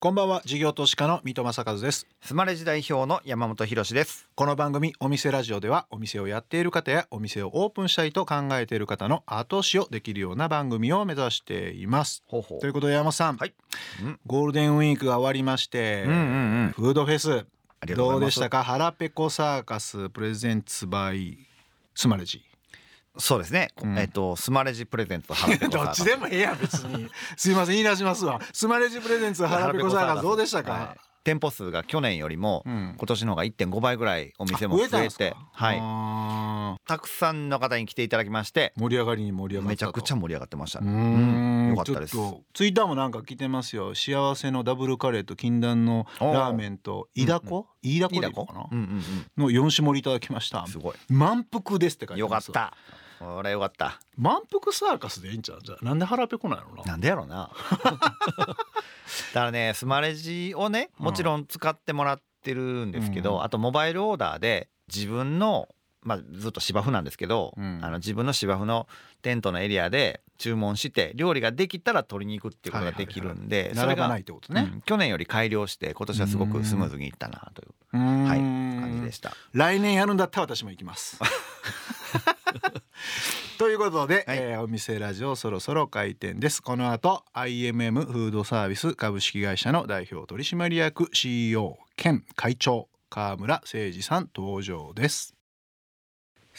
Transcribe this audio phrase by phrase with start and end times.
[0.00, 2.06] こんばんは事業投資家の三戸正和です。
[2.22, 4.28] スマレジ代表の山本博です。
[4.36, 12.22] この番組お店ラジオではお店をやっている方やお店をオープンしたいと考えている方の後押しをできるような番組を目指しています。
[12.28, 12.60] ほうほう。
[12.60, 13.52] ということで山本さん、はい。
[14.00, 14.20] うん。
[14.24, 16.22] ゴールデンウィークが終わりまして、うんうんう
[16.68, 16.72] ん。
[16.76, 17.44] フードフェス
[17.96, 18.62] どうでしたか？
[18.62, 21.38] 腹ペコサーカスプレゼンツバイ
[21.96, 22.44] スマレジ
[23.18, 23.98] そうですね、うん。
[23.98, 27.08] えっとスマレジプレゼントハラペコサどっちでもええやん別に。
[27.36, 28.40] すいません言い出しますわ。
[28.52, 31.00] スマレジプレゼンツ腹ペコサーカスどうでしたか、はい。
[31.24, 32.94] 店舗数が去年よりもうん。
[32.96, 36.78] 今年の方が1.5倍ぐらいお店も増えてはい。
[36.86, 40.78] たくさんの方に来ていただきまして盛り上がりに盛り上がっためちゃくちゃ盛り上がってました。
[40.78, 42.16] うねーんよかったです。
[42.54, 43.94] ツイッターもなんか来てますよ。
[43.94, 47.66] 幸せのダブルカレーと禁断のラーメンとイダコ？
[47.82, 49.02] イダコいいだこでいいのかなうんうん
[49.36, 50.60] の4種盛りいただきました。
[50.60, 50.94] うんすごい。
[51.10, 52.76] 満腹ですって書いてますよかった
[53.18, 54.00] これよかった。
[54.16, 55.60] 満腹サーカスでいいんちゃう？
[55.62, 56.84] じゃあなんで腹ペコなんやろな。
[56.84, 57.50] なんでやろうな。
[57.82, 57.94] だ
[59.34, 63.42] からねスマレジをねもちろん使ってもらってるんですけど、うん。
[63.42, 65.68] あとモバイルオーダーで自分の
[66.02, 67.80] まあずっと芝生なんですけど、うん。
[67.82, 68.86] あの自分の芝生の
[69.22, 79.32] テントのエリアで注文して料理ができたら取りに行くっていうことができるんで、それがないってことね、うん去年より改良して今年はすごくスムーズにいったなというはい感じでした。
[79.52, 81.18] 来年やるんだったら私も行きます。
[83.58, 84.38] ということで、はい。
[84.38, 86.62] えーお店ラジオそろそろ開店です。
[86.62, 95.34] この後 IMM フードサービス株式会社の代表取締役 CEO 兼会長川村誠二さん登場です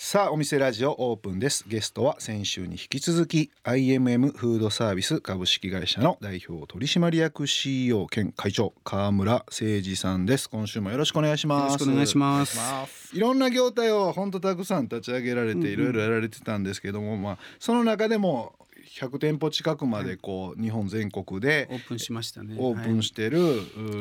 [0.01, 1.65] さあお店ラジオオープンです。
[1.67, 10.49] ゲストは先週に引き続き IMM フードサービス株式会社の代表取締役 CEO 兼会長川村誠二さんです。
[10.49, 11.73] 今週もよろしくお願いしよます。
[11.73, 13.15] ろしくお願いします。
[13.15, 18.55] いろんな業態を本当たくさん立ち上げられていろいろやられてたんですけども、まあその中でも
[18.97, 22.55] 100店舗近くまでこう日本全国でオープンしましたね。
[22.57, 23.39] オープンしてる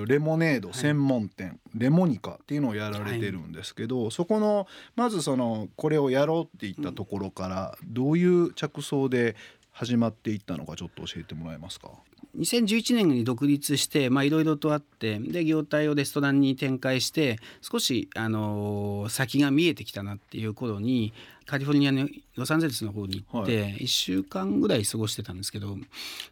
[0.03, 4.67] うレモネード専門店レモニカっていうのをやられてるんですけどそこの
[4.97, 9.37] まずそのこれをやろうっていったところからどういう着想で
[9.71, 11.91] 始まっていったのかちょっと教えてもらえますか？
[12.39, 21.13] 2011年に独立してまあいろいろとあってで業態をレストランに展開して少しあのー先が見えてきたなっていう頃に
[21.47, 25.77] カリフォルニアのロサンゼルスの方に行って、は1週間ぐらい過ごしてたんですけど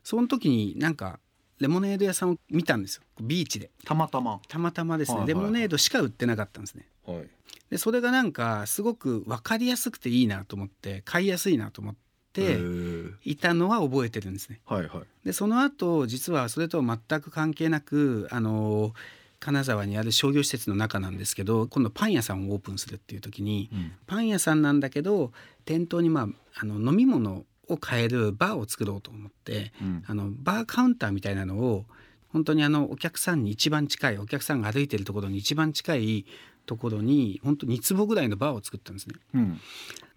[0.04, 1.18] その時になんか
[1.58, 3.02] レモネード屋さんを見たんですよ。
[3.20, 3.70] ビーチで。
[3.84, 6.86] たまたま、たまたまですね、はいはいレモネードしか売ってなかったんですね。
[7.06, 7.28] はい。
[7.70, 11.98] でそれがなんかすごく分かりやすくていいなと思って買いやすいなと思っへ
[12.36, 13.12] てー。
[13.24, 14.60] いたのは覚えてるんですね。
[14.66, 15.02] はいはい。
[15.24, 18.92] でその後実はそれとは全く関係なくあの
[19.40, 23.92] 金沢にある商業施設の中なんですけど今度パン屋さんをオープンするっていう時にうん。
[24.06, 25.32] パン屋さんなんだけど
[25.64, 26.28] 店頭にまあ
[26.60, 30.04] あの飲み物を買えるバーを作ろうと思ってうん。
[30.06, 31.84] あのバーカウンターみたいなのを
[32.28, 36.26] 本当にあのお客さんに一番近いお客さんが歩いてるところに一番近い
[36.66, 39.14] ところに本当2坪ぐらいのバーを作ったんですね。
[39.34, 39.60] うん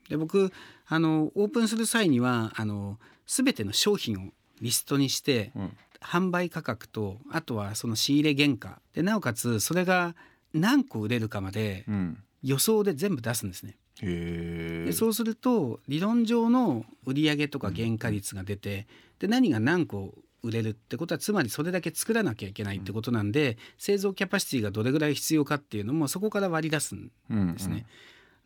[0.09, 0.51] で僕
[0.87, 2.97] あのオープンする際にはあの
[3.27, 4.31] 全ての商品を
[4.61, 5.77] リストにしてうん。
[6.01, 8.79] 販売価格とあとはその仕入れ原価。
[8.93, 10.15] でなおかつそれが
[10.53, 12.23] 何個売れるかまでうん。
[12.41, 13.75] 予想で全部出すんですね。
[14.01, 18.87] へえでそうすると理論上の売上とか原価率が出て
[19.19, 27.85] で何が何個売れるってことはつまりそれだけ作らなきゃいけないってことなんで製造キャパシティがどれぐらい必要かっていうのもそこから割り出すんうんですね。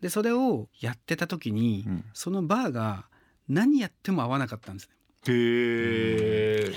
[0.03, 3.05] でそれをやってた時に、うんそのバーが
[3.47, 4.93] 何やっても合わなかったんですね。
[5.27, 6.73] へえ。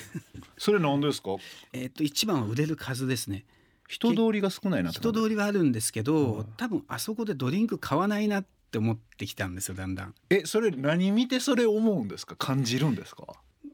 [0.59, 1.37] それなんですか？
[1.75, 3.45] えっと一番は売れる数ですね。
[3.89, 4.91] 人通りが少ないな。
[4.91, 10.15] 人通りはあるんですけはいど多分あそこでドリンク買わないなって思ってきたんですよだんだん。
[10.31, 12.37] え、それ何見てそれ思うんですか？
[12.37, 13.25] 感じるんですか？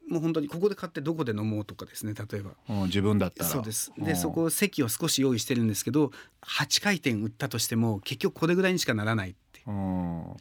[0.09, 2.51] もう本当にここで買ってどこで飲もうとかですね例えば。
[2.69, 3.49] うん、自分だったら。
[3.51, 6.13] そうですうんでそこ席を少し用意してるんですけど
[6.43, 9.35] 8回転売ったとしても結局これぐらいにしかならない
[9.67, 10.37] うん。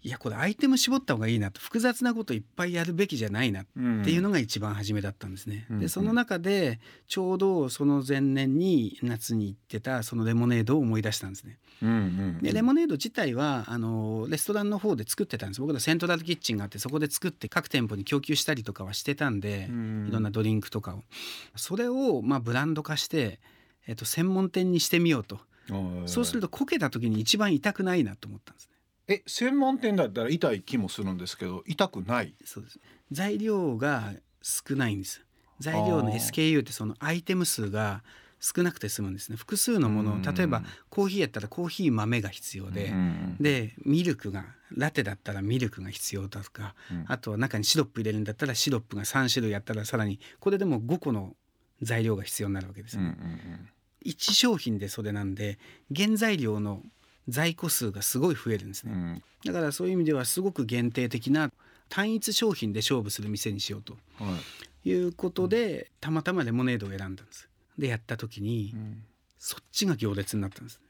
[0.00, 5.66] いやこれアイテム絞った方がいいなと複雑なこといっぱいやるべきじゃないなうんっていうのが一番初めだったんですね。
[5.70, 6.78] うんでその中で
[7.08, 11.58] ちょうどその前年に夏に行ってたそのレモネードを思い出したんですね。
[11.82, 12.38] うんうん。
[12.40, 21.02] でレモネード自体はあのレストランの方で作ってたんです僕らセントラルキッチンがあってそこで作って各店舗に供給したりとかはしてたんで、うんいろんなドリンクとかを
[21.56, 23.40] それをまあブランド化して、
[23.86, 25.44] えっと、専門店にしてみようと、はい
[26.06, 28.72] そうするとこけた時に一番痛くないなと思ったんですね。
[29.08, 32.34] え専門店だったら痛い気もするんですけど痛くない？
[32.44, 32.78] そうです。
[33.10, 34.12] 材料が
[34.42, 35.24] 少ないんです。
[35.60, 38.02] 材料の SKU ってそのアイテム数が
[38.40, 39.36] 少なくて済むんですね。
[39.36, 42.92] 複数のものを例えばコーヒーやったらコーヒー豆が必要で、
[43.40, 46.74] でミルクがラテだったらミルクが必要だとか、
[47.06, 51.34] あとは中にシロップ入れるんだったらシロップが3種類やったらさらにこれでも5個の
[51.82, 53.16] 材料が必要になるわけです、ね、
[54.04, 55.58] 1商品でそれなんで
[55.94, 56.82] 原材料の
[57.28, 61.50] 在庫数がすごい増えるんですね、うん、だからそういう意味ではすごく限定的な
[61.88, 64.38] 単一商品で勝負する店にしようと、は
[64.84, 67.48] い、いうことで、うん、たまたまレモネードを選んだんです。
[67.78, 69.02] でやった時に、うん、
[69.38, 70.80] そっちが行列になったんです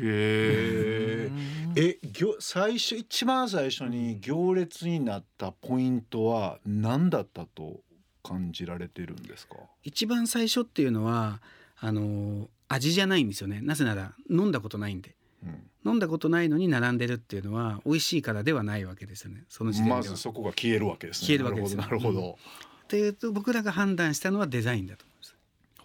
[0.00, 1.30] へ
[1.76, 1.98] え。
[2.40, 7.80] 最初一番最初に行列になったポイントは何だったと
[8.22, 9.56] 感じられてるんですか？
[9.84, 11.40] 一番最初っていうのは
[11.80, 15.14] あの味じゃないんですよねなぜなら飲んだことないんで
[15.44, 19.96] うん飲んだことないのに並んでるっていうのは美味しいからではないわけですよねその時点では。
[19.98, 21.28] まずそこが消えるわけですね。
[21.28, 22.20] 消えるわけですよなるほど。
[22.20, 22.38] なるほ
[22.84, 25.36] っていうと僕らが判断したのはデザインだと思います。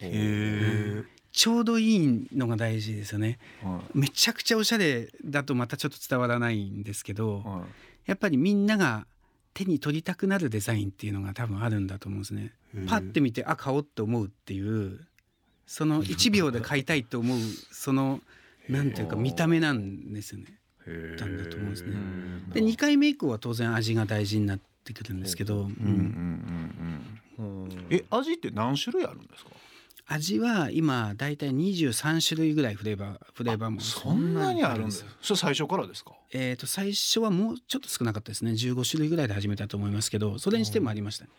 [0.01, 0.07] ど。
[0.07, 3.39] へちょうどいいのが大事ですよね。
[3.63, 3.65] え。
[3.65, 7.47] はめちゃくちゃおしゃれだとまたちょっと伝わらないんですけど、い。
[7.47, 7.65] は
[8.05, 9.05] やっぱりみんなが
[9.53, 12.53] 手に取りたくなるデザインっていうのが多分あるんだと思うんですね。
[12.75, 12.87] い。
[12.87, 14.99] パッて見てあ買おうって思うっていう
[15.65, 17.39] その1秒で買いたいと思う
[17.71, 18.21] その
[18.69, 20.45] なんていうか 見た目なんですよね。
[20.85, 21.17] へえ。
[21.17, 21.93] たんだと思うんですね
[22.53, 25.69] で2回目以降は当然味が大事になってくるんですけど、うんうん
[27.37, 27.63] うんうん。
[27.63, 29.51] うんえ、味って何種類あるんですか？
[30.05, 35.05] 味は今だいたい23種類ぐらいフレーバーフレーバーもそんなにあるんです。
[35.21, 36.11] それ最初からですか？
[36.31, 41.29] えー、と最初はもうちょっと少なかったですね15種類ぐらいで始めたと思いますけどそれにしてもありましたね、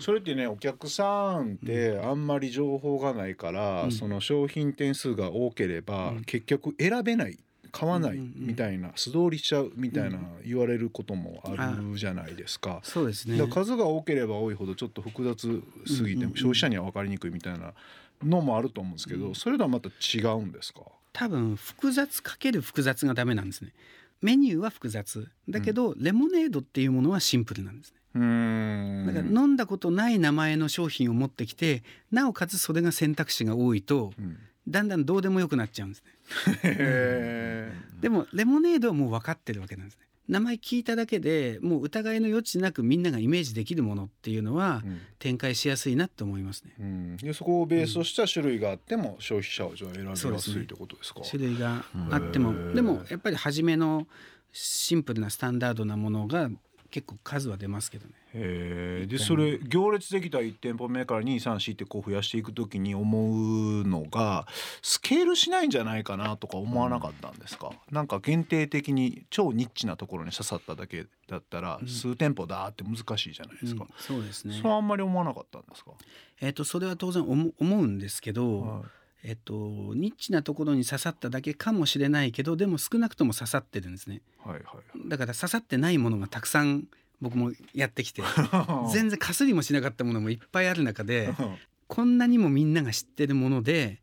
[0.00, 3.92] それってねお客さんってあんまり情報がないから、うん。
[3.92, 6.24] その商品点数が多ければ、うん。
[6.24, 7.38] 結局選べない
[7.70, 10.26] 買わないみたいな素通りしちゃうみたいなうん。
[10.44, 12.80] 言われることもあるじゃないですか。
[12.82, 13.38] そうですね。
[13.48, 16.36] 数が多ければ多いほどちょっと複雑すぎてうんうんうん。
[16.36, 17.74] 消費者には分かりにくいみたいな
[18.22, 19.34] のもあると思うんですけど、うん。
[19.34, 20.80] それとはまた違うんですか、
[21.12, 23.72] 多分複雑かける複雑がダメなんですね。
[24.20, 25.28] メニューは複雑。
[25.48, 29.06] だけど、レモネードっていうものはシンプルなんですねうーん。
[29.06, 34.36] だから飲んだことない名前の商品を持ってきてなおかつそれが選択肢が多いとうん。
[34.68, 36.60] だんだんどうでもよくなっちゃうんですね。
[36.62, 37.72] へ
[38.02, 40.02] でもレモネードはもう分かってるわけなんですね。
[40.28, 44.82] 名前聞いただけでもう疑いの余地なくみんながイメージできるものっていうのは
[45.18, 46.74] 展開しやすいなと思いますね。
[46.78, 51.22] うん、でそこをベースとした種類があっても消費者はじゃあ選びやすそうですねいってことですか？
[51.22, 54.06] 種類があっても、うんでもやっぱり初めの
[54.52, 56.50] シンプルなスタンダードなものが
[56.90, 58.12] 結構数は出ますけどね。
[58.34, 64.46] へえでそれ行列できた1店舗目から234ってこう増やしていくときに思うのが
[64.82, 71.88] スケールしないんじゃないかなとか思わなかったんですか、なんか限定的に超ニッチなところに刺さっただけだったら、うん。
[71.88, 73.88] 数店舗だって難しいじゃないですか、うん。
[73.98, 74.58] そうですね。
[74.62, 75.92] そうあんまり思わなかったんですか、
[76.40, 78.82] えっ、とそれは当然思思うんですけど、は
[79.24, 79.54] えっと
[79.94, 84.22] ニッチなところに刺さっただけかもしれないけどでも少なくとも刺さってるんですね。
[84.44, 85.08] い、はいはい。
[85.08, 86.86] だから刺さってないものがたくさん
[87.20, 88.22] 僕もやってきて。
[88.22, 91.32] は い全然かすりもしなかったものもいっぱいある中で
[91.88, 94.00] こんなにもみんなが知ってるもので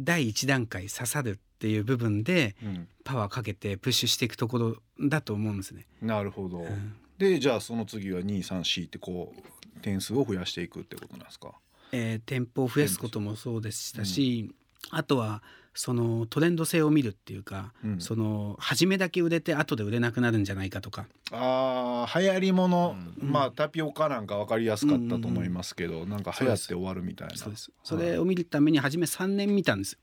[0.00, 2.88] 第一段階刺さるっていう部分でうん。
[3.08, 5.86] パワーかけてプッシュしていくところだと思うんですね。
[6.02, 6.94] なるほど、うん。
[7.16, 11.54] でじゃあその次は234ってこう点数を増やしていくってことなんですか？
[11.92, 14.50] えー店舗を増やすこともそうでしたし、
[14.90, 15.42] あとは
[15.74, 18.00] そのトレンド性を見るっていうか、うん。
[18.00, 23.30] その初めだけ売れて後で売れなくなるんじゃないかとか、あー流行りもの、うん。
[23.30, 27.36] まあタピオカなんか分かりやすかったと思いますけど、なんか流行って終わるみたいな。
[27.36, 29.98] そうですそれを見るために初め3年見たんですよ。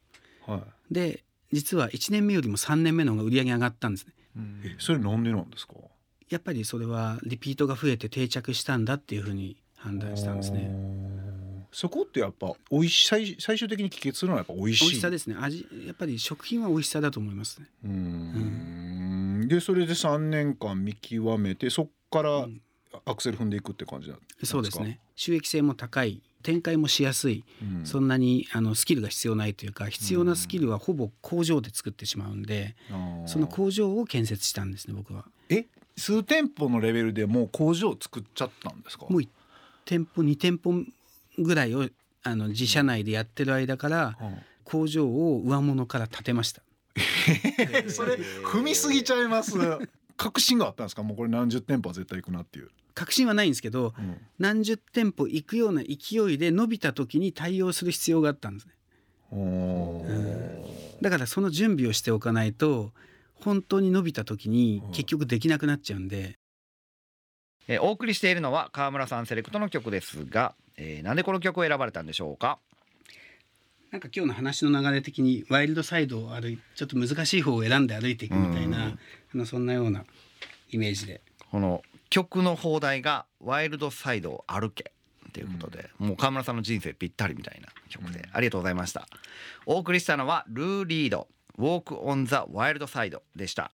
[0.47, 4.13] はい、で実は1年目よりも3年目の方が売り上げ上がったんですね。
[4.63, 5.73] えそれなんでなんですか？
[6.29, 10.69] やっぱりそれはリピートが増えて定着したんだっていうふうに判断したんですね。
[10.69, 11.34] ね
[11.77, 14.85] そこってやっぱ美味し最最終的に帰結するのはやっぱ美味しい。
[14.85, 15.35] 美味しさですね。
[15.37, 17.67] 味やっぱり食品は美味しさだと思いますね。
[17.83, 19.47] うーん。
[19.49, 22.61] でそれで3年間見極めてそっからうん。
[23.03, 27.85] アクセル踏んでいくって感じなんですかそうですね収益性も高い展開もしやすい、うん。
[27.85, 33.27] そんなにあのスキルが必要ないというか必要なスキルはほぼ工場で作ってしまうんで、あー。
[33.27, 35.25] その工場を建設したんですね僕は。
[35.49, 35.65] え？
[35.97, 39.07] 数店舗のレベルでもう工場を作っちゃったんですか？
[39.09, 39.27] もう1
[39.83, 40.71] 店舗2店舗
[41.39, 41.87] ぐらいを
[42.23, 44.37] あの自社内でやってる間からうん。
[44.63, 46.63] 工場を上物から建てました。
[47.87, 49.53] それ踏みすぎちゃいます。
[50.17, 51.03] 確信があったんですか？
[51.03, 54.17] もうこれ何十店舗は絶対行くなっていう、確信はないんですけどうん。
[54.39, 58.73] 何十店舗行くような勢いで伸びた時に対応する必要があったんですね。
[59.31, 61.01] おー。
[61.03, 62.91] だからその準備をしておかないと
[63.35, 64.91] 本当に伸びた時にうん。
[64.93, 66.39] 結局できなくなっちゃうんで、
[67.67, 72.59] えーお送りしているのは川村さんセレクトの曲ですが、えーなんでこの曲を選ばれたんでしょうか？
[73.91, 78.99] なんか今日の話の流れ的にワイルドサイドを歩いちょっと難しい方を選んで歩いていくみたいな、うん。
[79.33, 80.03] あのそんなような
[80.71, 81.21] イメージで。
[81.51, 84.91] この曲の放題が「ワイルドサイドを歩け」
[85.31, 89.07] ということで、もう川村さんの人生ぴったりみたいな曲で、ありがとうございました。
[89.65, 91.27] お送りしたのはルー・リード
[91.57, 93.71] 「Walk on the Wild Side」でした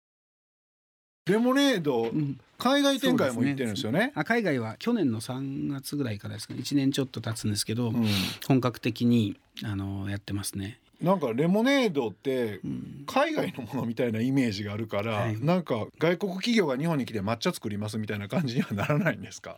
[1.29, 4.11] レモネードうん海外展開も行ってるんですよね。
[4.15, 8.05] あ海外は去年の3月ぐらいからですかね1年ちょっと経つんですけど、うん
[8.47, 10.77] 本格的にあのやってますね。
[11.01, 19.57] なんかレモネードってうん海外のものみたいなイメージがあるから、はいなんか外国企業が日本に来て抹茶作りますみたいな感じにはならないんですか。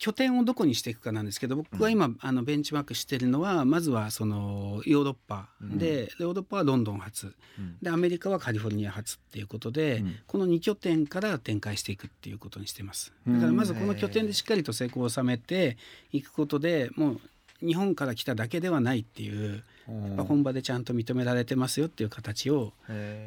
[0.00, 5.50] 拠点をどこにしていくかなんですけど僕は今、あのベンチマークしてるのはまずはそのヨーロッパ。
[5.60, 7.34] で、ヨーロッパはロンドン発。
[7.82, 10.14] でアメリカはカリフォルニア発っていうことで、うん。
[10.26, 13.12] この2拠点から展開していくっていうことにしてます。
[13.28, 15.76] だからまずこの拠点でしっかりと成功を収めて
[16.12, 17.20] いくことでもう
[17.66, 22.72] 日本から来ただけではないっていうやっぱ本場でちゃんと認められてますよっていう形を、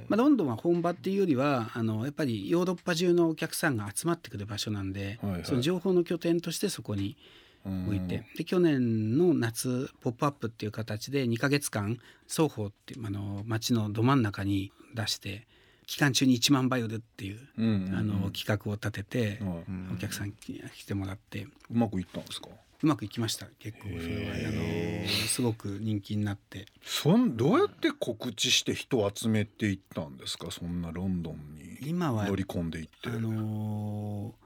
[0.07, 5.45] まあ、ロンドンは本場っていうよりはあのやっぱりヨーロッパ中のお客さんが集まってくる場所なんで、はいはい。
[5.45, 7.17] その情報の拠点としてそこに
[7.65, 7.85] うん。
[7.87, 15.47] 置いて、で去年の夏「ポップアップっていう形で2ヶ月間双方っていうあの街のど真ん中に出して
[15.87, 17.95] 期間中に1万倍売るっていう、うんうんうん。
[17.95, 19.63] あの企画を立てて、はい。
[19.93, 20.33] お客さんに
[20.75, 21.43] 来てもらって。
[21.43, 22.49] うまくいったんですか？
[22.83, 26.65] うまくいきました結構それはあのすごく人気になって。
[26.83, 30.51] そんどうやって告知して人を集めていったんですか？
[30.51, 33.09] そんなロンドンに今は乗り込んでいって。
[33.09, 34.43] あのー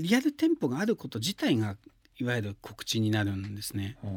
[0.00, 1.76] リアル店舗があること自体が
[2.20, 3.96] いわゆる告知になるんですね。
[4.04, 4.12] うんう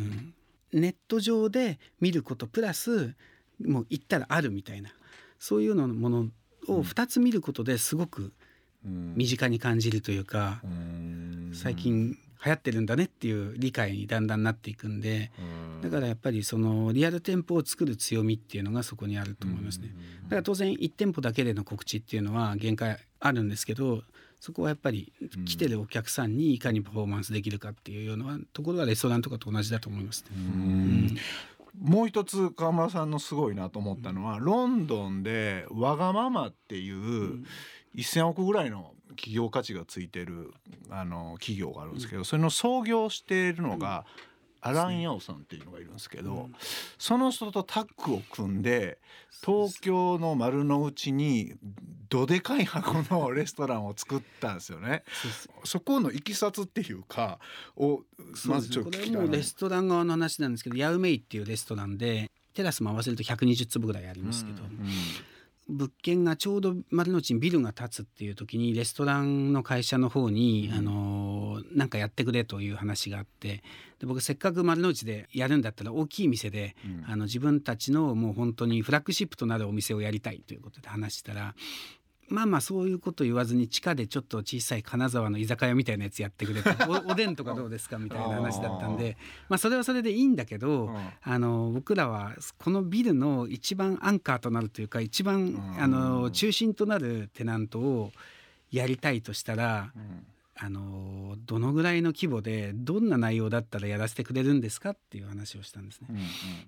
[0.00, 0.34] ん
[0.72, 3.14] ネット上で見ることプラス
[3.64, 4.90] もう行ったらあるみたいな
[5.38, 6.18] そういうのもの
[6.66, 8.32] を2つ見ることですごく
[8.84, 15.80] うん身近に感じるというか、うん最近流行ってるんだねっていう理解にだんだんなっていくんでうん。
[15.82, 19.88] だからやっぱりそのリアル店舗を作る強みっていうのがそこにあると思いますね。
[20.24, 24.02] だから当然1店舗だけでの告知っていうのは限界あるんですけど
[24.40, 25.12] そこはやっぱり
[25.46, 30.28] 来てるお客さんにいかにパフォーマンスできるかっていうようなところはレストランとかと同じだと思いますね。
[30.36, 31.16] うん。
[31.80, 37.44] もう一つ川村さんのすごいなと思ったのは、ロンドンでわがままっていう
[37.96, 40.52] 1,000億ぐらいの企業価値がついてる
[40.90, 44.04] あの企業があるんですけど、それの創業しているのが、
[44.66, 46.48] アラン・ヤオさんっていうのがいるんですけど、
[46.98, 48.98] その人とタッグを組んで
[49.44, 51.52] 東京の丸の内に
[52.08, 55.04] どでかい箱のレストランを作ったんですよね。
[55.64, 57.38] そこのいきさつっていうか
[57.76, 58.04] を
[58.46, 64.62] まずちょっとこ聞きたいなれはもうレストラン側の話なんですけどヤウメイっていうレストランでテラスも合わせると120坪ぐらいありますけど、
[65.68, 73.62] 物件がちょうど丸の内にビルが建つっていう時にレストランの会社の方に、あのなんかやってくれという話があって
[73.98, 81.54] で僕せっかく丸の内でやるんだったら大きい店で、うんあの自分たちのもう本当にフラッグシップとなるお店をやりたいということで話したら。
[82.28, 86.70] まあまあそういうこと言わずに地下でちょっと小さい金沢の居酒屋みたいなやつやってくれと
[87.08, 89.16] おおでんとかどうですかみたいな話だったんで
[89.48, 90.96] まあそれはそれでいいんだけど、うん。
[91.22, 95.82] あの僕らはこのビルの一番アンカーとなるというか一番ん。
[95.82, 98.12] あの中心となるテナントを
[98.70, 106.08] やりたいとしたらうんあのどのぐらいの規模でどんな内容だったらやらせてくれるんですかっていう話をしたんですね。
[106.10, 106.18] うん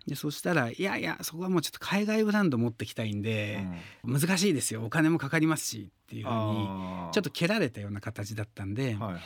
[0.06, 3.64] でそしたら「いやいやそこはもうちょっと海外ブランド持ってきたいんで、
[4.04, 6.66] 難しいですよお金もかかりますし」っていうふうに
[7.12, 9.20] ちょっと蹴られたような形だったんで、はいはい。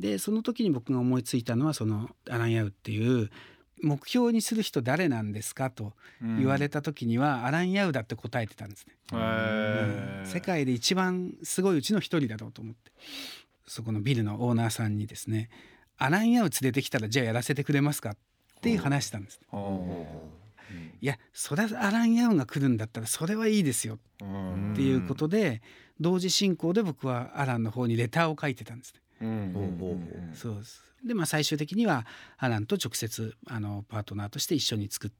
[0.00, 3.30] でその時に僕が思いついたのはそのアラン・ヤウっていう
[3.82, 10.26] 目標にする人誰なんですかと言われた時には、アラン・ヤウだって答えてたんですね、へー。
[10.26, 12.92] 世界で一番すごいうちの一人だろうと思って
[13.70, 15.48] そこのビルのオーナーさんにですね
[15.96, 18.16] 「アラン・ヤウ連れてきたらじゃあやらせてくれますか?」っ
[18.60, 19.40] ていう話したんです。
[21.00, 25.62] いやそれはアラン・ヤウが来るんだったらそれはいいですようんっていうことで、
[25.98, 29.00] 同時進行で僕はアランの方にレターを書いてたんですね。
[30.34, 32.06] そうですでまあ最終的には
[32.38, 35.10] アランと直接あのパートナーとして一緒に作っ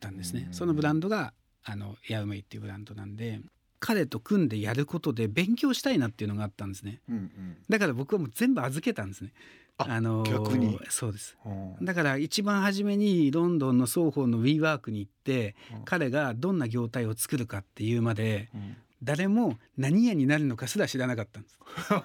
[0.00, 0.44] たんですね。
[0.48, 3.40] うんそのブランドがあのヤウメイっていうブランドなんで
[3.82, 7.00] 彼と組んでやることで勉強したいなっていうのがあったんですね。
[7.08, 7.56] うんうん。
[7.68, 9.32] だから僕はもう全部預けたんですね。
[9.76, 10.78] あの逆に？
[10.88, 11.36] そうです。
[11.44, 11.84] うん。
[11.84, 15.84] だから一番初めにロンドンの双方の WeWork に行って、うん。
[15.84, 18.76] 彼がどんな業態を作るかっていうまでうん。
[19.02, 21.58] 誰も何屋になるのかすら知らなかったんです。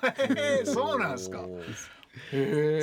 [0.74, 1.46] そうなんですか。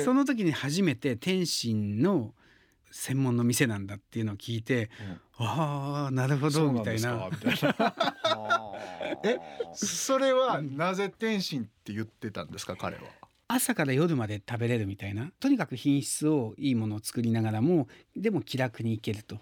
[0.05, 2.33] その時に初めて天津の
[2.91, 4.89] 専門の店なんだっていうのを聞いて、
[5.37, 7.09] ああなるほどみたいな。
[7.17, 7.93] かみたいな
[9.23, 9.37] え
[9.73, 13.03] それはなぜ天津って言ってたんですか彼は？
[13.47, 15.31] 朝から夜まで食べれるみたいな。
[15.39, 19.37] とにかく品質をいいものを作りながらもでも気楽に行けると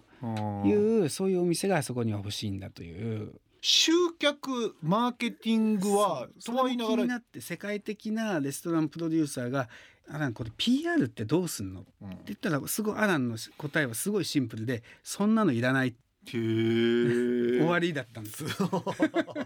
[0.67, 3.33] いう、そういうお店があそこには欲しいんだという。
[3.61, 9.69] 集客マーケティングはとは言い気になって世界的なレストランプロデューサーが
[10.09, 15.95] アランこれ PR ってどうすんの?」ってうん言ったらすごいアランの答えはすごいシンプルで「そんなのいらない」へー
[16.25, 18.45] 終わりだったんです。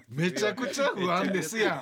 [0.10, 1.82] めちゃくちゃ不安ですやん。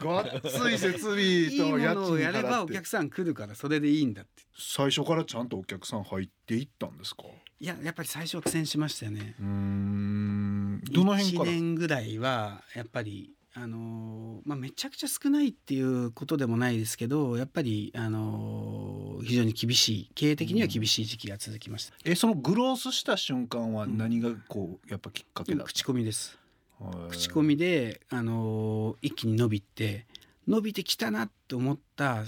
[0.00, 4.30] ごっつい設備と家のをやればお客さん来るからそれでいいんだって。
[4.58, 7.22] 最初からちゃんとお客さん入っていったんですか？
[7.60, 9.36] いややっぱり最初は苦戦しましたよね。
[9.38, 10.82] うーん。
[10.90, 26.36] どの辺から？1年ぐらいはやっぱりあのーまあ、めちゃくちゃ少ないっていうことでもないですけどやっぱり、あのー非常に厳しい経営的には厳しい時期が続きました、えそのグロースした瞬間は何がこうやっぱきっかけだ口コミです。
[26.80, 30.06] はい口コミで、あのー一気に伸びて
[30.48, 32.24] 伸びてきたなって思った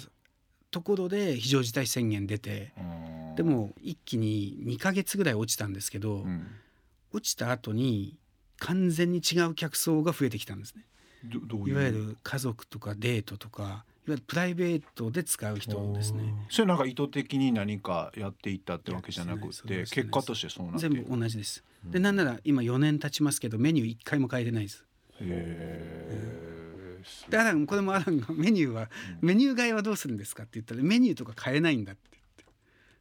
[0.71, 3.35] ところで非常事態宣言出てうん。
[3.35, 6.47] でも一気に2ヶ月ぐらい落ちたんですけど、うん。
[7.13, 8.19] 落ちた後に
[8.59, 10.85] 完全に違う客層が増えてきたんですね
[11.67, 16.23] いわゆる家族とかデートとかいわゆるプライベートで使う人ですね。
[16.51, 21.65] それなんか意図的に何かやっていったってわけじゃなくて結果としてそうな全部同じです。
[21.85, 24.85] でなんなら今4年経ちますけどメニュー1回も変えてないです。
[25.21, 27.31] へー。
[27.31, 28.91] でアランこれもアランがメニューは
[29.21, 32.45] メニュー替えはどうするんですかって言ったらメニューとか変えないんだって言って。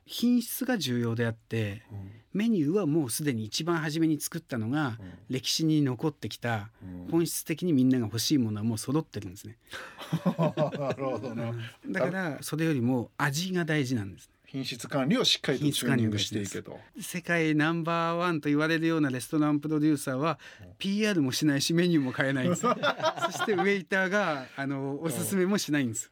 [0.06, 4.98] 品質が重要であってうんメニューはもうすでに一番初めに作ったのが
[5.30, 7.12] 歴史に残ってきたうん。
[7.12, 9.58] 本質的にみんなが欲しいものはもう揃ってるんですね。
[10.26, 11.54] なるほどな
[11.88, 14.30] だからそれよりも味が大事なんです。
[14.54, 16.80] 品質管理をしっかりとチューニングしていけと。
[17.02, 20.38] 世界ナンバーワンと言われるようなレストランプロデューサーは
[20.78, 22.62] PR もしないしメニューも変えないんです。
[22.62, 26.12] そしてウェイターがあのおすすめもしないんです。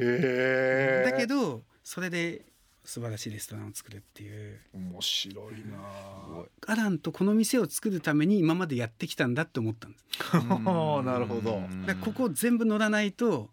[0.00, 2.44] へえだけどそれで
[2.86, 4.60] 素晴らしいレストランを作るっていう。
[4.72, 6.44] 面白いな。
[6.66, 10.04] アランとこの店を作るために今までやってきたんだって思ったんです。
[10.32, 11.60] あなるほど。
[12.00, 13.50] ここ全部乗らないと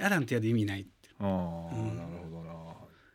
[0.00, 0.90] アランとやる意味ないって。
[1.18, 1.38] ああ、なる
[2.30, 2.52] ほどな。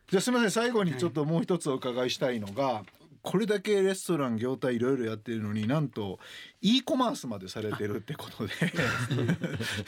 [0.09, 2.83] じゃあすみません最後にちょっともう一つお伺いしたいのが、
[3.21, 6.19] これだけレストラン業態いろいろやってるのになんと
[6.61, 8.53] e コマースまでされてるってことで。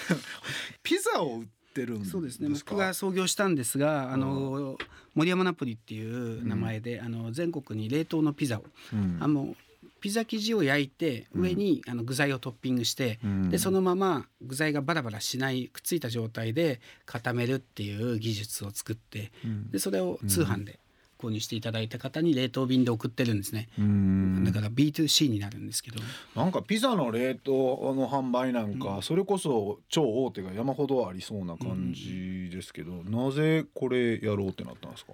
[0.82, 2.12] ピザを売ってるんですか？
[2.12, 2.50] そうですね。
[2.50, 4.78] 僕が創業したんですがあの
[5.16, 9.18] 森山ナポリっていう名前で、あの全国に冷凍のピザを、うん。
[9.20, 9.56] あの
[10.00, 13.50] ピザ生地を焼いて上にあの具材をトッピングして、うん。
[13.50, 19.72] でそのまま具材がバラバラしないくっついた状態で固めるっていう技術を作ってうん。
[19.72, 20.80] でそれを通販で
[21.24, 23.70] 購入していただいた方に冷凍便で送ってるんですね。
[23.80, 24.44] うん。
[24.44, 26.00] だから B2C になるんですけど、
[26.36, 35.14] なんかピザの冷凍の販売なんか、それこそ超大手が山ほどありそうな感じですけど、なぜこれやろうってなったんですか、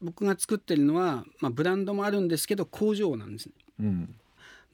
[0.00, 3.54] 僕が作ってるのは、まあ、ブランドもあるんですけど工場なんですね。
[3.80, 4.14] うん。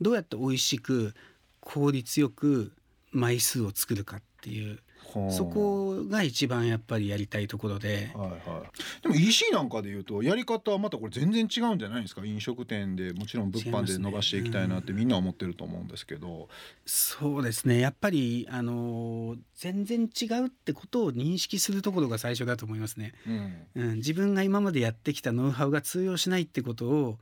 [0.00, 1.14] どうやって美味しく
[1.61, 2.72] 効率よく
[3.11, 4.88] 枚数を作るかっていうはあ
[5.31, 8.11] そこが一番やっぱりやりたいところで。
[8.14, 12.25] はいはい、でも EC なんかで言うとやり方はまたこれ全然違うんじゃないですか？
[12.25, 16.49] 飲食店でもちろん物販で伸ばしていきたいなってみんな思ってると思うんですけど、
[16.85, 17.81] そうですね。
[17.81, 23.12] やっぱりあのー全然違うってことを認識するところが最初だと思いますね。
[23.27, 23.66] うん。
[23.75, 27.18] うん、自分が今までやってきたノウハウが通用しないってことを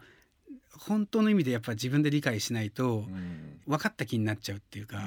[0.79, 3.61] 本当の意味でやっぱ自分で理解しないとうん。
[3.67, 5.03] 分かった気になっちゃうっていうか、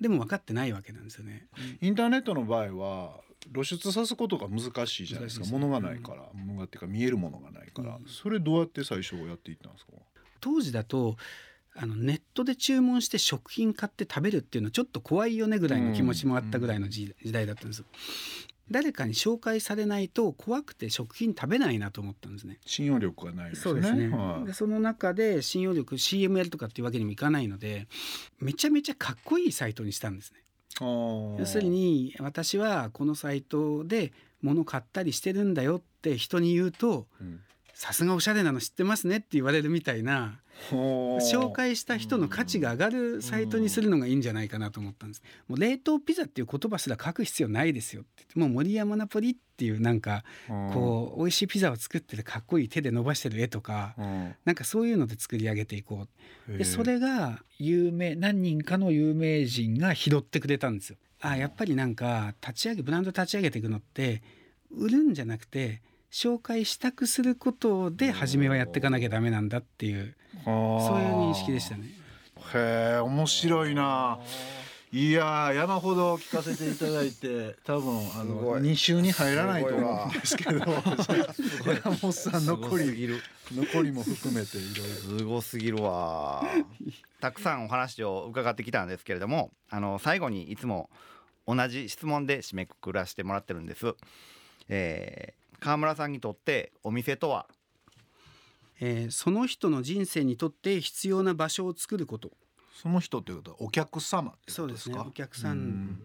[0.00, 1.48] でも分かってないわけなんですよね。
[1.80, 3.20] インターネットの場合は
[3.52, 5.44] 露出さすことが難しいじゃないですか。
[5.44, 5.58] 難しいですね。
[5.58, 8.06] 物がないから、物がっていうか見えるものがないから、うん。
[8.06, 9.92] それどうやって最初やっていったんですか？
[10.40, 11.16] 当時だと
[11.74, 17.84] あのネットで注文して食品買って食べるっていうのはちょっと怖いよねぐらいの気持ちもあったぐらいの時,、時代だったんです
[18.70, 22.58] 誰かに紹介されないと怖くて食品食べないなと思ったんですね。
[22.64, 23.62] 信用力がないですね。
[23.62, 24.46] そうですね、はい。
[24.46, 27.88] でその中で信用力 CM やるとかっていうわけにもいかないので
[28.38, 30.40] めちゃめちゃかっこいいサイトにしたんですね。
[30.80, 37.40] 要するに私はこのサイトで物買ったりしてるんだよって人に言うとうん
[37.80, 40.38] さすがおしゃれなの知ってますねって言われるみたいな
[40.70, 45.22] 紹介した人の価値が上がるサイトにするのがいいんじゃないかなと思ったんです。
[45.48, 54.34] もう冷凍ピザっていう言葉すら書く必要ないですよって言ってもう森山ナポリっていうなんかこう美味しいピザを作ってるかっこいい手で伸ばしてる絵とかうん。
[54.44, 56.06] なんかそういうので作り上げていこ
[56.50, 56.58] う。
[56.58, 60.98] でそれが有名何人かの有名人が拾ってくれたんですよ。
[61.22, 64.22] あやっぱりなんか立ち上げブランド立ち上げていくのって
[64.70, 65.80] 売るんじゃなくて
[66.12, 71.84] 紹介したくすることで初めはやっていかなきゃダメなんだっていうそそういう認識でしたね。
[72.54, 74.18] へえ面白いな。
[74.92, 80.58] いやー山ほど聞かせていただいて 多分あの2週に入らないと思うんですけど。
[80.58, 83.08] 山本さん残り。
[83.54, 84.94] 残りも含めていろいろ。
[84.94, 86.44] すごすぎるわ。
[87.20, 90.90] たくさんお話を伺ってきたんですけれどもあの最後にいつも
[91.46, 93.94] 同じ質問で締めくくらせてもらってるんです、
[94.68, 97.46] えー川村さんにとってお店とは？
[98.80, 102.32] えーその人の人生にとって必要な場所を作ること。
[102.74, 104.98] その人ということはお客様ってそうですね。
[104.98, 106.00] お客さん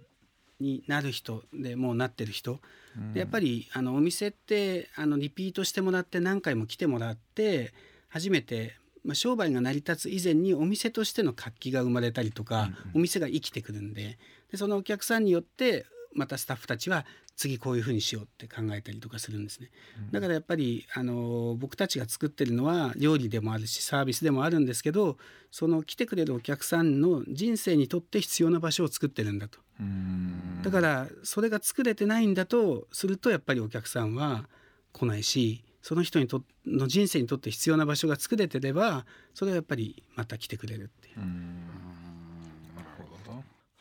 [0.60, 2.60] になる人でもうなってる人。
[2.98, 3.14] うん。
[3.14, 7.74] でやっぱりあのお店ってあのリピートしてもらって何回も来てもらって
[8.10, 14.18] 初めて、まあ、商売が成り立つ以前にお店としての活気が生まれたりとか、お店が生きてくるんで。
[14.52, 19.70] でそのお客さんによってまたスタッフたちは次こういうふうにしようって考えたりとかするんですね。
[20.12, 25.18] だからやっぱりあの僕たちが作ってるのは料理でもあるしサービスでもあるんですけど
[25.52, 29.60] その来てくれるお客さんの人生にとって必要な場所を作ってるんだと。
[29.80, 34.48] うんだからそれが作れてないんだとするとやっぱりお客さんは
[34.94, 41.20] 来ないしその人にとの人生にとって必要な場所が作れてればそれはやっぱりまた来てくれるっていう。
[41.20, 41.85] なるほど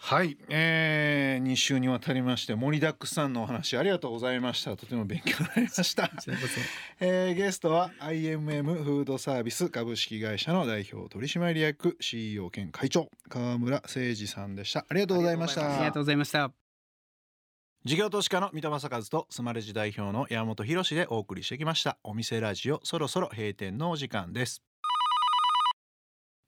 [0.07, 4.77] はい、えー、2週にわたりまして盛りだくさんのお話ありがとうございました。
[4.77, 6.11] とても勉強になりました、
[7.01, 14.85] えーゲストは IMM フードサービス株式会社の代表取締役 CEO 兼会長川村誠二さんでした。
[14.87, 15.75] ありがとうございました。
[15.75, 16.53] ありがとうございました。
[17.87, 21.97] 事業投資家の三田正和とスマレジ代表の山本博でお送りしてきました。
[22.03, 24.63] お店ラジオそろそろ閉店のお時間です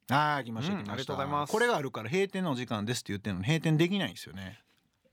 [0.09, 1.53] あー来ましたうん来ました、ありがとうございます。
[1.53, 4.61] これがあるから閉店のお時間ですって言ってるのに閉店できないんですよね。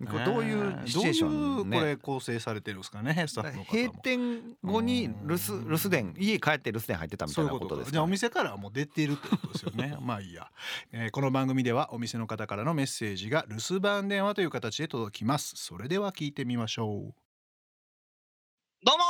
[0.05, 3.79] これどういうシチュエーションどういうこれね構成されてるんですかねスタッフの方も。
[3.79, 9.97] 閉店後に留守留守電家帰って留守電入ってたみたそいうなことですかいうことかじゃあお店からはもう出てるってことですよね。
[10.01, 10.49] まあいいや、
[10.91, 15.53] えーこの番組ではお店の方からのメッセージが留守番電話という形で届きます。
[15.55, 17.13] それでは聞いてみましょう。
[18.85, 19.03] どうも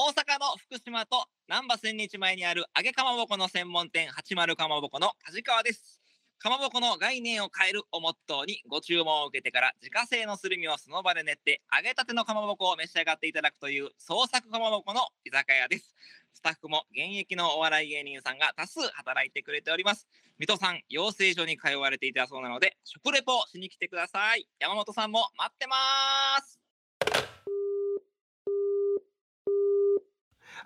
[0.00, 6.00] 大阪の福島と難波千日前にある揚げかまぼこの専門店80かまぼこの梶川です。
[6.38, 15.92] かまぼこの概念を変えるをモットーにご注文を受けてから自家製のするみをその場で練って揚げたてのかまぼこを召し上がっていただくという創作かまぼこの居酒屋です。
[16.32, 20.06] スタッフも現役のお笑い芸人さんが多数働いてくれております。
[20.38, 24.46] 水戸さん、養成所に通われていたそうなので食レポをしに来てください。
[24.60, 25.76] 山本さんも待ってま
[26.46, 27.27] す。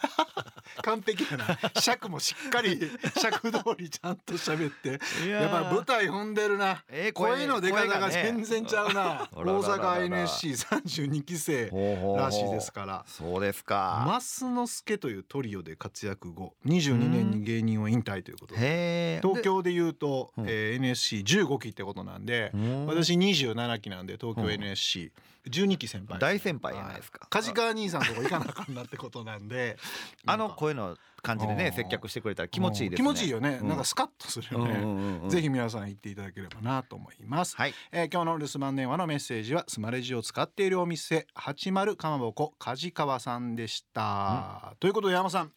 [0.83, 1.59] 完璧やな。
[1.81, 2.81] 尺もしっかり
[3.21, 5.01] 尺通りちゃんと喋って。
[5.29, 6.83] やっぱり舞台踏んでるな。
[6.89, 9.29] えー声の出方が全然ちゃうな。
[9.35, 11.71] 大阪 NSC32 期生
[12.17, 13.05] らしいですから。
[13.07, 14.05] そうですか。
[14.21, 19.21] 増之助というトリオで活躍後22年に芸人を引退ということで。
[19.23, 20.47] 東京でいうと、うん。
[20.49, 22.51] えー NSC15 期ってことなんで、
[22.87, 24.49] 私27期なんで東京うん。
[24.51, 27.21] NSC12 期先輩大先輩じゃないですか。
[27.23, 29.77] は梶川兄さんとこ行かなあかんなってことなんで
[30.27, 33.05] あの声の感じでねうん接客してくれたら気持ちいいですね。
[33.05, 33.79] 気持ちいいよね、うんなん。
[33.79, 35.31] かスカッとするよね、うんうんうんうん。
[35.31, 37.75] ぜひ皆さん行っていただければなと思います、はい。
[37.93, 45.53] えー今日の留守番電話のメッセージはスマレジを使っているお店80かまぼこ梶川さんでした、ということで山さん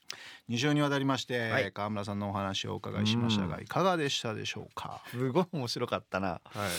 [0.49, 1.71] 2週にわたりまして、はい。
[1.71, 3.63] 川村さんのお話をお伺いしましたが、うん。
[3.63, 6.27] いかがでしたでしょうか、すごい面白かったな。
[6.27, 6.69] はい。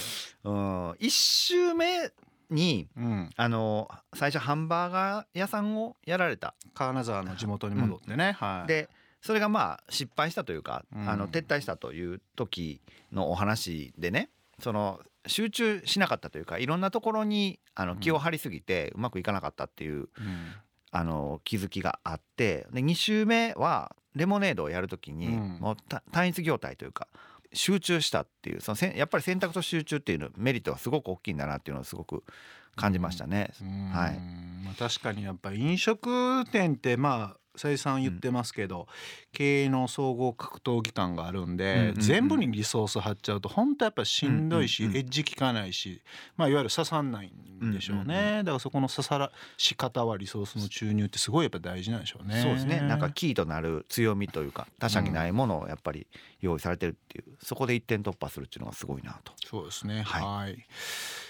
[0.45, 0.95] うん。
[1.01, 2.13] 一周目
[2.51, 6.55] にうん、あの最初ハンバーガー屋さんをやられた。
[6.75, 8.69] 金沢の地元に戻ってね、はい。
[8.69, 8.89] で
[9.21, 11.09] それがまあ失敗したというか、うん。
[11.09, 12.81] あの撤退したという時
[13.13, 14.31] のお話でね
[14.61, 20.09] その集中しなかったというかいろんなところにあの気を張りすぎてうまくいかなかったっていううん。
[20.93, 25.59] あの気づきがあってで2週目はレモネードをやる時に、うん。
[25.61, 27.09] もうた単一業態というか
[27.53, 32.25] 集中したっていうそのせんやっぱり選択と集中っていうのメリットがすごく大きいんだなっていうのをすごく
[32.77, 33.51] 感じましたね。
[33.93, 34.19] はい
[34.65, 38.87] まあ、確かにやっぱ飲食店ってまあ再三言ってますけど、
[39.33, 46.03] 経営の総合格闘技感があるんで、うんうんうん全部にリソース張っちゃうと本当やっぱしんどいし、うんうんうんエッジ効かないし、
[46.37, 52.43] まあ、いわゆる刺さんないんでしょうね、うんうんだからそこの刺さらし方はリソースの注入ってすごいやっぱ大事なんでしょうね。
[52.43, 56.07] そうですねなんかキーとなる強みというか他社にないものをやっぱり
[56.41, 59.33] 用意されてるっていうそこで一点突破するっていうのがすごいなと。
[59.45, 60.03] そうですね。
[60.03, 60.67] はいはい。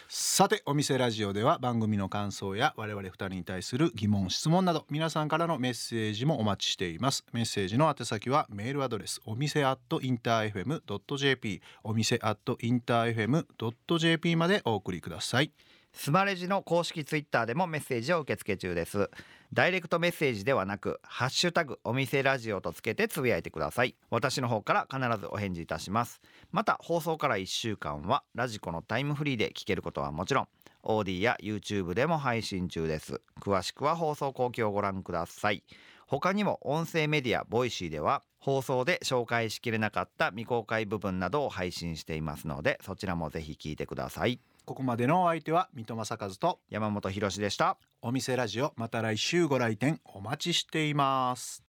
[0.09, 7.25] さてお店ラジオでは番組の感想や我々二人に対する疑問質問など皆さんからのメッセージもお待ちしています。
[7.33, 15.51] メッセージの宛先はメールアドレスお店アットインター FM.jp お店アットインター FM.jp までお送りください。
[15.99, 19.11] スマレジの公式ツイッターでもメッセージを受け付け中です。
[19.55, 23.97] ダイレクトメッセージではなくハッシュタグお店ラジオとつけてつぶやいてください。
[24.11, 26.21] 私の方から必ずお返事いたします。
[26.53, 30.49] また放送から1週間はラジコのタイムフリーで聞けることはもちろん
[30.85, 33.23] AuDee や YouTube でも配信中です。
[33.41, 35.65] 詳しくは放送後記をご覧ください。
[36.07, 44.39] 他にも音声メディアボイシーでは放送で紹介しきれなかった未公開部分などを配信していますのでそちらもぜひ聞いてください。
[44.67, 47.79] ここまでのお相手は三戸政和と山本博士でした。
[48.03, 51.63] お店ラジオまた来週ご来店お待ちしています